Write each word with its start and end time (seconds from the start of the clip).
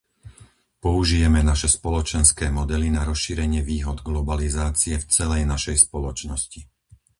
Použijeme 0.85 1.39
naše 1.51 1.69
spoločenské 1.77 2.45
modely 2.57 2.87
na 2.97 3.01
rozšírenie 3.11 3.61
výhod 3.71 3.97
globalizácie 4.09 4.95
v 4.99 5.05
celej 5.15 5.41
našej 5.53 5.77
spoločnosti. 5.85 6.61